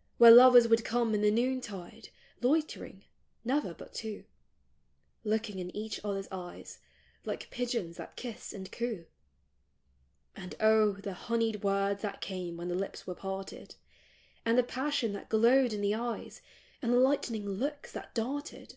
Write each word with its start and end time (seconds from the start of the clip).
"Where 0.18 0.30
lovers 0.30 0.68
would 0.68 0.84
come 0.84 1.12
in 1.12 1.22
the 1.22 1.30
noontide, 1.32 2.10
loiter 2.40 2.84
ing— 2.84 3.04
never 3.52 3.74
but 3.74 3.92
two, 3.92 4.22
Looking 5.24 5.58
in 5.58 5.74
each 5.76 5.98
other's 6.04 6.28
eyes, 6.30 6.78
like 7.24 7.50
pigeons 7.50 7.96
that 7.96 8.14
kiss 8.14 8.52
and 8.52 8.70
coo." 8.70 9.06
And 10.36 10.54
O, 10.60 10.92
the 10.92 11.14
honeyed 11.14 11.64
words 11.64 12.00
that 12.02 12.20
came 12.20 12.56
when 12.58 12.68
the 12.68 12.76
lips 12.76 13.08
were 13.08 13.16
parted, 13.16 13.74
And 14.44 14.56
the 14.56 14.62
passion 14.62 15.12
that 15.14 15.28
glowed 15.28 15.72
in 15.72 15.80
the 15.80 15.96
eyes, 15.96 16.42
and 16.80 16.92
the 16.92 16.98
lightning 16.98 17.44
looks 17.44 17.90
that 17.90 18.14
darted 18.14 18.76